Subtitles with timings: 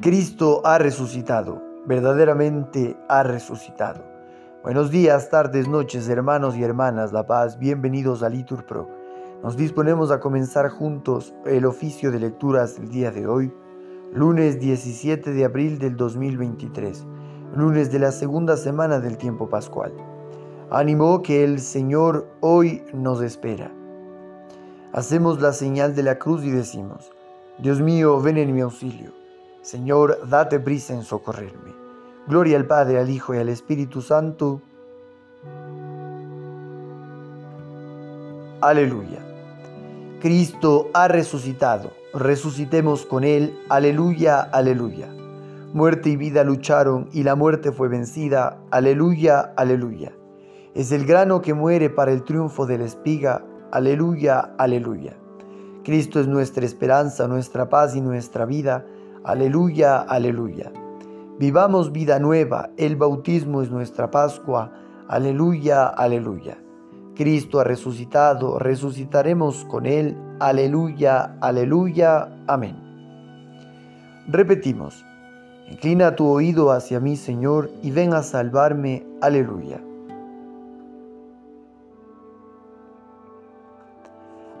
[0.00, 4.02] Cristo ha resucitado, verdaderamente ha resucitado.
[4.62, 8.88] Buenos días, tardes, noches, hermanos y hermanas La Paz, bienvenidos a Litur Pro.
[9.42, 13.52] Nos disponemos a comenzar juntos el oficio de lecturas del día de hoy,
[14.14, 17.04] lunes 17 de abril del 2023,
[17.54, 19.92] lunes de la segunda semana del tiempo pascual.
[20.70, 23.70] Ánimo que el Señor hoy nos espera.
[24.94, 27.12] Hacemos la señal de la cruz y decimos,
[27.58, 29.19] Dios mío, ven en mi auxilio.
[29.62, 31.74] Señor, date prisa en socorrerme.
[32.26, 34.62] Gloria al Padre, al Hijo y al Espíritu Santo.
[38.62, 39.18] Aleluya.
[40.20, 41.92] Cristo ha resucitado.
[42.14, 43.58] Resucitemos con Él.
[43.68, 45.08] Aleluya, aleluya.
[45.72, 48.58] Muerte y vida lucharon y la muerte fue vencida.
[48.70, 50.12] Aleluya, aleluya.
[50.74, 53.44] Es el grano que muere para el triunfo de la espiga.
[53.70, 55.16] Aleluya, aleluya.
[55.84, 58.84] Cristo es nuestra esperanza, nuestra paz y nuestra vida.
[59.24, 60.72] Aleluya, aleluya.
[61.38, 64.72] Vivamos vida nueva, el bautismo es nuestra Pascua.
[65.08, 66.56] Aleluya, aleluya.
[67.14, 70.16] Cristo ha resucitado, resucitaremos con Él.
[70.38, 72.30] Aleluya, aleluya.
[72.46, 72.76] Amén.
[74.26, 75.04] Repetimos.
[75.70, 79.06] Inclina tu oído hacia mí, Señor, y ven a salvarme.
[79.20, 79.82] Aleluya.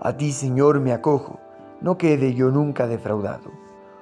[0.02, 1.38] A ti, Señor, me acojo,
[1.80, 3.69] no quede yo nunca defraudado.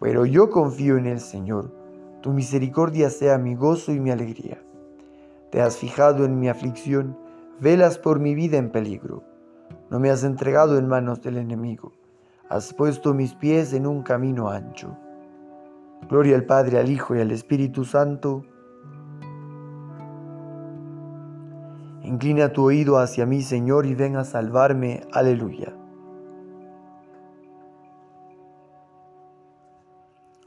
[0.00, 1.72] pero yo confío en el Señor.
[2.22, 4.62] Tu misericordia sea mi gozo y mi alegría.
[5.50, 7.16] Te has fijado en mi aflicción,
[7.60, 9.22] velas por mi vida en peligro.
[9.90, 11.92] No me has entregado en manos del enemigo.
[12.48, 14.96] Has puesto mis pies en un camino ancho.
[16.08, 18.44] Gloria al Padre, al Hijo y al Espíritu Santo.
[22.02, 25.02] Inclina tu oído hacia mí, Señor, y ven a salvarme.
[25.12, 25.77] Aleluya.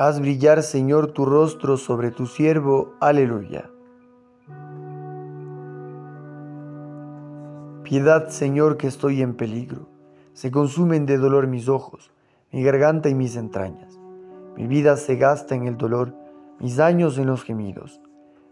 [0.04, 2.96] Haz brillar, Señor, tu rostro sobre tu siervo.
[3.00, 3.70] Aleluya.
[7.84, 9.86] Piedad, Señor, que estoy en peligro.
[10.34, 12.10] Se consumen de dolor mis ojos,
[12.52, 14.00] mi garganta y mis entrañas.
[14.58, 16.16] Mi vida se gasta en el dolor,
[16.60, 18.02] mis años en los gemidos.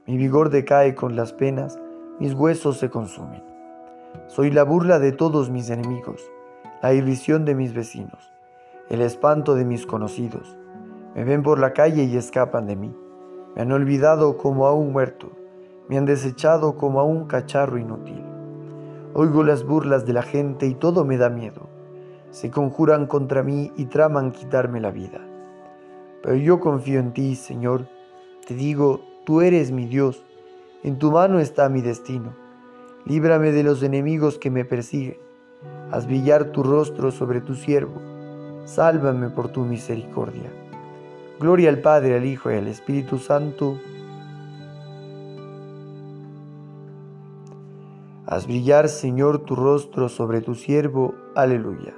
[0.06, 1.80] Mi vigor decae con las penas,
[2.20, 3.42] mis huesos se consumen.
[4.28, 6.22] Soy la burla de todos mis enemigos,
[6.84, 8.32] la irrisión de mis vecinos,
[8.92, 10.59] el espanto de mis conocidos
[11.19, 12.96] me ven por la calle y escapan de mí.
[13.53, 15.30] Me han olvidado como a un muerto.
[15.90, 18.24] Me han desechado como a un cacharro inútil.
[19.13, 21.68] Oigo las burlas de la gente y todo me da miedo.
[22.29, 25.19] Se conjuran contra mí y traman quitarme la vida.
[26.24, 27.90] Pero yo confío en ti, Señor.
[28.47, 30.24] Te digo, tú eres mi Dios.
[30.84, 32.34] En tu mano está mi destino.
[33.03, 35.18] Líbrame de los enemigos que me persiguen.
[35.91, 38.00] Haz brillar tu rostro sobre tu siervo.
[38.63, 40.50] Sálvame por tu misericordia.
[41.40, 43.80] Gloria al Padre, al Hijo y al Espíritu Santo.
[48.26, 51.16] Haz brillar, Señor, tu rostro sobre tu siervo.
[51.36, 51.96] Aleluya.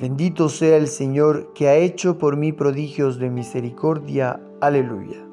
[0.00, 4.40] Bendito sea el Señor que ha hecho por mí prodigios de misericordia.
[4.60, 5.24] Aleluya.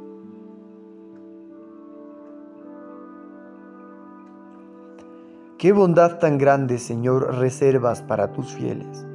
[5.58, 9.09] Qué bondad tan grande, Señor, reservas para tus fieles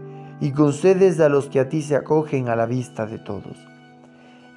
[0.44, 3.56] y concedes a los que a ti se acogen a la vista de todos.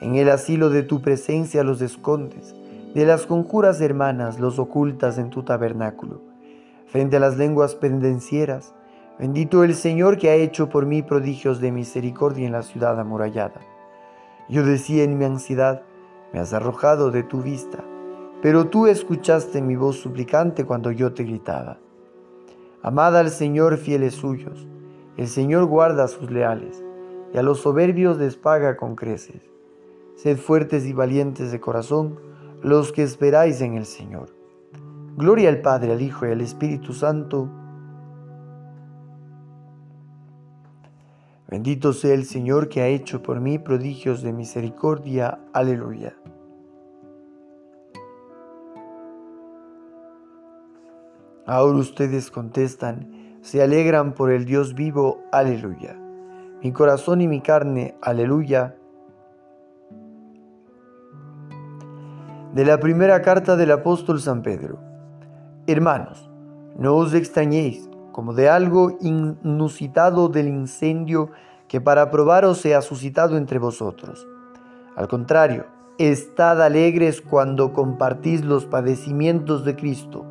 [0.02, 2.54] En el asilo de tu presencia los escondes,
[2.94, 6.20] de las conjuras hermanas los ocultas en tu tabernáculo.
[6.88, 8.74] Frente a las lenguas pendencieras,
[9.18, 13.62] bendito el Señor que ha hecho por mí prodigios de misericordia en la ciudad amurallada.
[14.50, 15.84] Yo decía en mi ansiedad,
[16.34, 17.82] me has arrojado de tu vista,
[18.42, 21.78] pero tú escuchaste mi voz suplicante cuando yo te gritaba.
[22.84, 24.68] Amad al Señor fieles suyos,
[25.18, 26.84] el Señor guarda a sus leales,
[27.34, 29.42] y a los soberbios les paga con creces.
[30.16, 32.20] Sed fuertes y valientes de corazón,
[32.62, 34.30] los que esperáis en el Señor.
[35.16, 37.50] Gloria al Padre, al Hijo y al Espíritu Santo.
[41.48, 45.40] Bendito sea el Señor que ha hecho por mí prodigios de misericordia.
[45.54, 46.16] Aleluya.
[51.46, 53.17] Ahora ustedes contestan,
[53.48, 55.96] se alegran por el Dios vivo, aleluya.
[56.62, 58.76] mi corazón y mi carne, aleluya.
[62.54, 64.80] De la primera carta del apóstol San Pedro.
[65.66, 66.30] Hermanos,
[66.78, 71.30] no os extrañéis como de algo inusitado del incendio
[71.70, 74.28] que para probaros se ha suscitado entre vosotros.
[74.98, 75.68] Al contrario,
[75.98, 80.26] estad alegres cuando compartís los padecimientos de Cristo,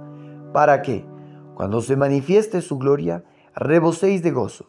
[0.53, 1.16] para que,
[1.57, 3.25] cuando se manifieste su gloria,
[3.55, 4.67] reboséis de gozo.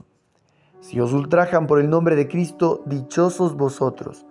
[0.79, 4.25] Si os ultrajan por el nombre de Cristo, dichosos vosotros,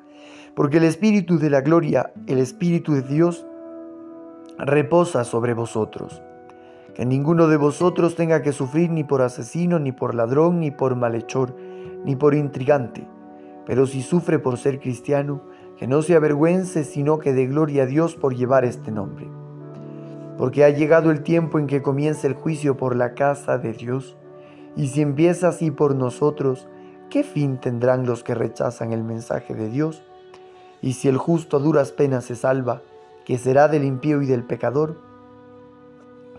[0.55, 3.47] porque el Espíritu de la gloria, el Espíritu de Dios,
[4.57, 6.23] reposa sobre vosotros.
[6.95, 10.97] Que ninguno de vosotros tenga que sufrir ni por asesino, ni por ladrón, ni por
[10.97, 11.55] malhechor,
[12.07, 13.07] ni por intrigante.
[13.67, 15.43] Pero si sufre por ser cristiano,
[15.77, 19.29] que no se avergüence, sino que dé gloria a Dios por llevar este nombre.
[20.39, 24.17] Porque ha llegado el tiempo en que comienza el juicio por la casa de Dios,
[24.77, 26.69] y si empieza así por nosotros,
[27.09, 30.03] ¿qué fin tendrán los que rechazan el mensaje de Dios?
[30.83, 32.83] Y si el justo a duras penas se salva,
[33.25, 34.99] ¿qué será del impío y del pecador?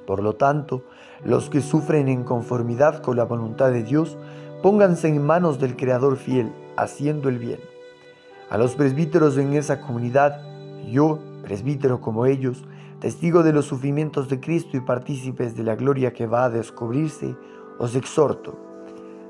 [0.06, 0.84] Por lo tanto,
[1.26, 4.18] los que sufren en conformidad con la voluntad de Dios,
[4.62, 7.60] pónganse en manos del Creador fiel, haciendo el bien.
[8.50, 10.42] A los presbíteros en esa comunidad,
[10.90, 12.64] yo, presbítero como ellos,
[13.00, 17.36] testigo de los sufrimientos de Cristo y partícipes de la gloria que va a descubrirse,
[17.80, 18.58] os exhorto,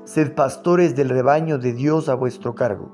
[0.04, 2.90] sed pastores del rebaño de Dios a vuestro cargo,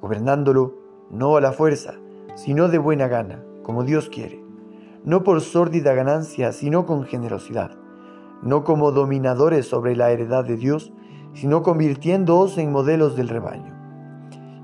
[0.00, 0.74] gobernándolo
[1.10, 1.94] no a la fuerza,
[2.36, 4.44] sino de buena gana, como Dios quiere
[5.04, 7.72] no por sórdida ganancia, sino con generosidad,
[8.42, 10.92] no como dominadores sobre la heredad de Dios,
[11.34, 13.74] sino convirtiéndoos en modelos del rebaño.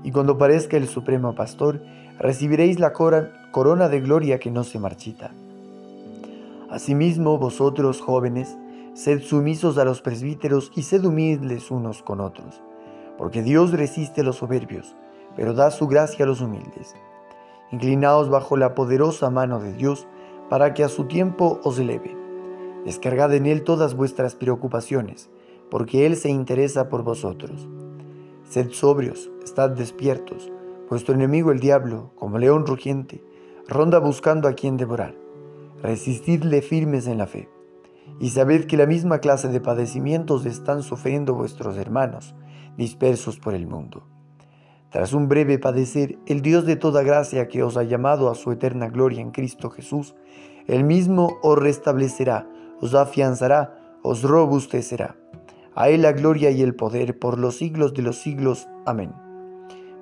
[0.03, 1.83] Y cuando parezca el supremo pastor,
[2.17, 5.31] recibiréis la corona de gloria que no se marchita.
[6.69, 8.57] Asimismo, vosotros jóvenes,
[8.93, 12.61] sed sumisos a los presbíteros y sed humildes unos con otros,
[13.17, 14.95] porque Dios resiste a los soberbios,
[15.35, 16.95] pero da su gracia a los humildes.
[17.71, 20.07] Inclinaos bajo la poderosa mano de Dios,
[20.49, 22.15] para que a su tiempo os eleve.
[22.85, 25.29] Descargad en Él todas vuestras preocupaciones,
[25.69, 27.67] porque Él se interesa por vosotros.
[28.49, 30.49] Sed sobrios, estad despiertos.
[30.89, 33.23] Vuestro enemigo el diablo, como león rugiente,
[33.67, 35.15] ronda buscando a quien devorar.
[35.81, 37.49] Resistidle firmes en la fe.
[38.19, 42.35] Y sabed que la misma clase de padecimientos están sufriendo vuestros hermanos,
[42.77, 44.03] dispersos por el mundo.
[44.91, 48.51] Tras un breve padecer, el Dios de toda gracia que os ha llamado a su
[48.51, 50.15] eterna gloria en Cristo Jesús,
[50.67, 52.47] el mismo os restablecerá,
[52.81, 55.15] os afianzará, os robustecerá.
[55.75, 58.67] A Él la gloria y el poder por los siglos de los siglos.
[58.85, 59.13] Amén.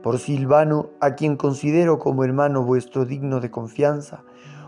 [0.04, 4.24] Por Silvano, a quien considero como hermano vuestro digno de confianza,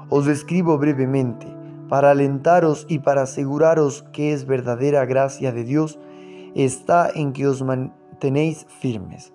[0.10, 1.48] os escribo brevemente,
[1.88, 6.00] para alentaros y para aseguraros que es verdadera gracia de Dios,
[6.56, 9.34] está en que os mantenéis firmes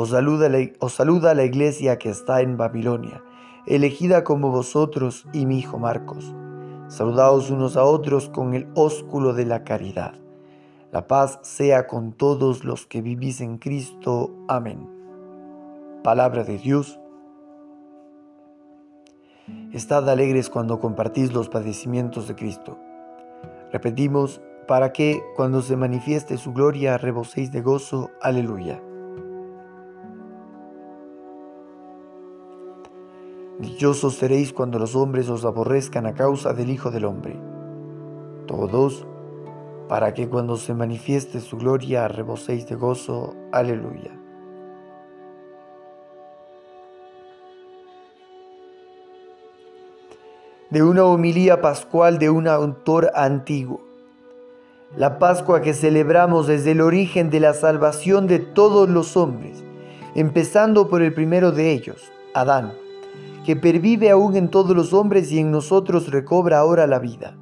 [0.00, 3.20] os saluda, la, os saluda la iglesia que está en Babilonia,
[3.66, 6.34] elegida como vosotros y mi hijo Marcos.
[6.86, 10.14] Saludaos unos a otros con el ósculo de la caridad.
[10.90, 14.30] La paz sea con todos los que vivís en Cristo.
[14.48, 14.88] Amén.
[16.02, 16.98] Palabra de Dios.
[19.72, 22.78] Estad alegres cuando compartís los padecimientos de Cristo.
[23.70, 28.10] Repetimos, para que cuando se manifieste su gloria reboséis de gozo.
[28.20, 28.82] Aleluya.
[33.58, 37.40] Dichosos seréis cuando los hombres os aborrezcan a causa del Hijo del Hombre.
[38.46, 39.06] Todos,
[39.88, 43.34] para que cuando se manifieste su gloria reboséis de gozo.
[43.52, 44.10] Aleluya.
[50.70, 53.80] De una homilía pascual de un autor antiguo.
[54.96, 59.64] La Pascua que celebramos desde el origen de la salvación de todos los hombres,
[60.14, 62.72] empezando por el primero de ellos, Adán
[63.48, 67.34] que pervive aún en todos los hombres y en nosotros recobra ahora la vida.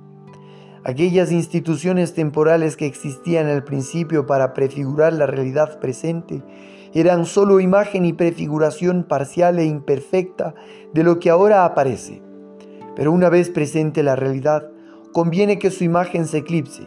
[0.89, 6.45] Aquellas instituciones temporales que existían al principio para prefigurar la realidad presente
[6.95, 10.55] eran sólo imagen y prefiguración parcial e imperfecta
[10.95, 12.23] de lo que ahora aparece.
[12.95, 14.71] Pero una vez presente la realidad,
[15.13, 16.87] conviene que su imagen se eclipse,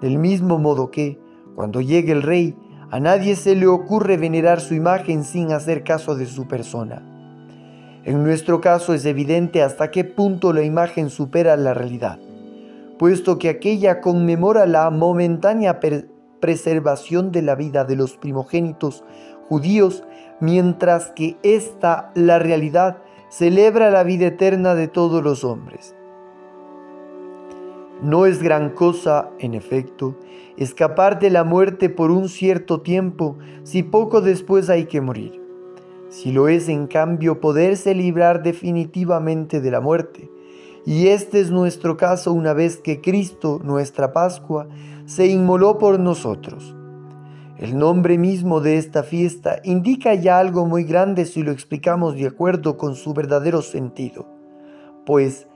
[0.00, 1.18] del mismo modo que,
[1.56, 2.54] cuando llegue el rey,
[2.92, 7.02] a nadie se le ocurre venerar su imagen sin hacer caso de su persona.
[8.04, 12.20] En nuestro caso es evidente hasta qué punto la imagen supera la realidad,
[12.98, 15.80] puesto que aquella conmemora la momentánea
[16.40, 19.04] preservación de la vida de los primogénitos
[19.48, 20.04] judíos,
[20.40, 22.98] mientras que esta, la realidad,
[23.28, 25.94] celebra la vida eterna de todos los hombres.
[28.02, 30.16] No es gran cosa, en efecto,
[30.56, 35.40] escapar de la muerte por un cierto tiempo si poco después hay que morir.
[36.10, 40.30] Si lo es, en cambio, poderse librar definitivamente de la muerte.
[40.86, 44.66] Y este es nuestro caso una vez que Cristo, nuestra Pascua,
[45.06, 46.74] se inmoló por nosotros.
[47.58, 52.26] El nombre mismo de esta fiesta indica ya algo muy grande si lo explicamos de
[52.26, 54.26] acuerdo con su verdadero sentido,
[55.06, 55.46] pues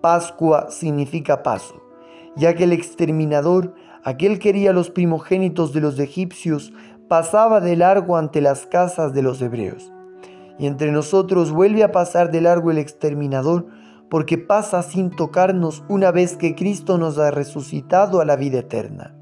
[0.00, 1.88] Pascua significa paso
[2.38, 6.72] ya que el exterminador, aquel que quería los primogénitos de los egipcios,
[7.08, 9.92] pasaba de largo ante las casas de los hebreos.
[10.58, 13.66] Y entre nosotros vuelve a pasar de largo el exterminador,
[14.10, 19.14] porque pasa sin tocarnos una vez que Cristo nos ha resucitado a la vida eterna.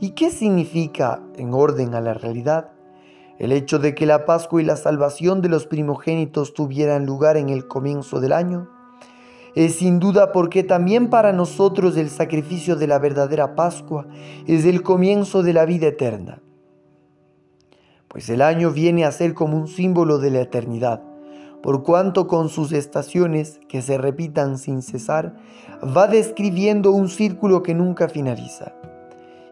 [0.00, 2.70] ¿Y qué significa, en orden a la realidad,
[3.38, 7.48] el hecho de que la Pascua y la salvación de los primogénitos tuvieran lugar en
[7.48, 8.68] el comienzo del año?
[9.54, 14.06] es sin duda porque también para nosotros el sacrificio de la verdadera Pascua
[14.46, 16.40] es el comienzo de la vida eterna.
[18.06, 21.02] Pues el año viene a ser como un símbolo de la eternidad,
[21.62, 25.34] por cuanto con sus estaciones, que se repitan sin cesar,
[25.84, 28.72] va describiendo un círculo que nunca finaliza.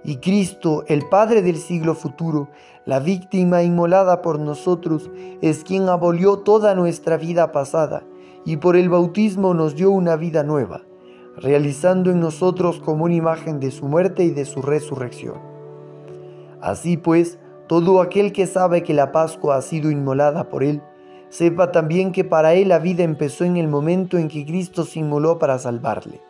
[0.05, 2.49] Y Cristo, el Padre del siglo futuro,
[2.85, 5.11] la víctima inmolada por nosotros,
[5.43, 8.05] es quien abolió toda nuestra vida pasada
[8.45, 10.83] y por el bautismo nos dio una vida nueva,
[11.37, 15.41] realizando en nosotros como una imagen de su muerte y de su resurrección.
[16.61, 20.81] Así pues, todo aquel que sabe que la Pascua ha sido inmolada por él,
[21.29, 25.01] sepa también que para él la vida empezó en el momento en que Cristo se
[25.01, 26.21] inmoló para salvarle.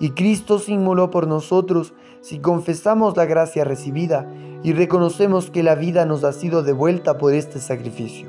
[0.00, 4.32] Y Cristo se inmoló por nosotros si confesamos la gracia recibida
[4.62, 8.28] y reconocemos que la vida nos ha sido devuelta por este sacrificio.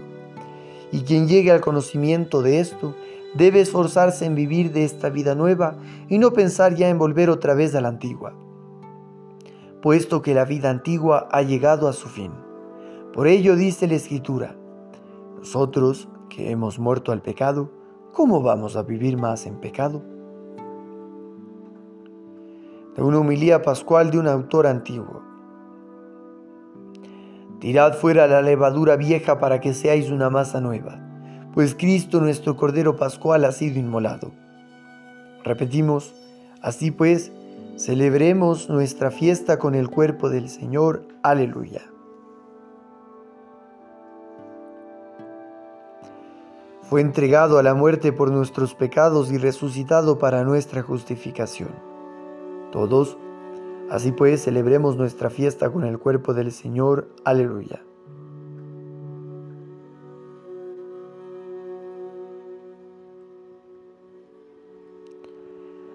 [0.91, 2.95] Y quien llegue al conocimiento de esto
[3.33, 5.75] debe esforzarse en vivir de esta vida nueva
[6.07, 8.33] y no pensar ya en volver otra vez a la antigua,
[9.81, 12.31] puesto que la vida antigua ha llegado a su fin.
[13.13, 14.55] Por ello dice la Escritura,
[15.43, 17.69] nosotros que hemos muerto al pecado,
[18.13, 20.01] ¿cómo vamos a vivir más en pecado?
[22.95, 25.21] De una humilía pascual de un autor antiguo.
[27.59, 30.97] Tirad fuera la levadura vieja para que seáis una masa nueva,
[31.53, 34.31] pues Cristo nuestro Cordero Pascual ha sido inmolado.
[35.43, 36.15] Repetimos,
[36.61, 37.33] así pues,
[37.75, 41.05] celebremos nuestra fiesta con el cuerpo del Señor.
[41.21, 41.92] Aleluya.
[46.93, 51.71] Fue entregado a la muerte por nuestros pecados y resucitado para nuestra justificación.
[52.71, 53.17] Todos
[53.89, 57.09] Así pues, celebremos nuestra fiesta con el cuerpo del Señor.
[57.25, 57.83] Aleluya.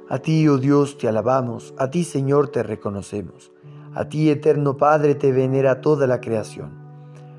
[0.09, 3.52] A ti, oh Dios, te alabamos, a ti, Señor, te reconocemos.
[3.95, 6.88] A ti, eterno Padre, te venera toda la creación.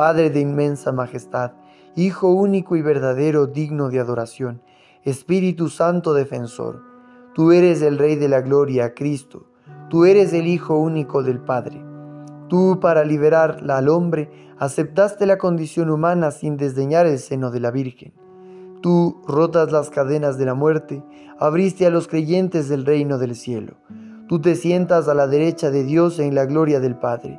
[0.00, 1.52] Padre de inmensa majestad,
[1.94, 4.62] Hijo único y verdadero digno de adoración,
[5.04, 6.82] Espíritu Santo defensor,
[7.34, 9.44] tú eres el Rey de la Gloria, Cristo,
[9.90, 11.84] Tú eres el Hijo único del Padre.
[12.48, 17.70] Tú, para liberar al hombre, aceptaste la condición humana sin desdeñar el seno de la
[17.70, 18.14] Virgen.
[18.80, 21.04] Tú, rotas las cadenas de la muerte,
[21.38, 23.74] abriste a los creyentes del reino del cielo.
[24.28, 27.38] Tú te sientas a la derecha de Dios en la gloria del Padre.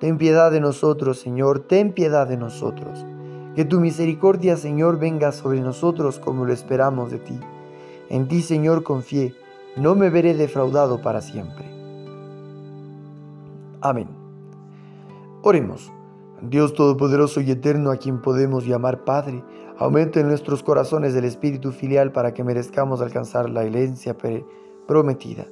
[0.00, 3.04] Ten piedad de nosotros, Señor, ten piedad de nosotros.
[3.54, 7.38] Que tu misericordia, Señor, venga sobre nosotros como lo esperamos de ti.
[8.08, 9.34] En ti, Señor, confié
[9.78, 11.64] no me veré defraudado para siempre.
[13.80, 14.08] Amén.
[15.42, 15.92] Oremos.
[16.42, 19.42] Dios Todopoderoso y Eterno, a quien podemos llamar Padre,
[19.76, 24.16] aumente en nuestros corazones el espíritu filial para que merezcamos alcanzar la herencia
[24.86, 25.46] prometida.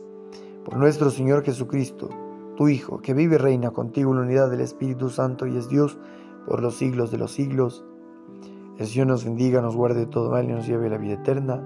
[0.65, 2.09] Por nuestro Señor Jesucristo,
[2.57, 5.69] tu Hijo, que vive y reina contigo en la unidad del Espíritu Santo y es
[5.69, 5.99] Dios
[6.47, 7.85] por los siglos de los siglos.
[8.79, 11.57] El Señor nos bendiga, nos guarde todo mal y nos lleve a la vida eterna.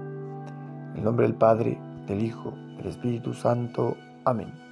[0.91, 3.95] En el nombre del Padre, del Hijo, del Espíritu Santo.
[4.25, 4.70] Amén.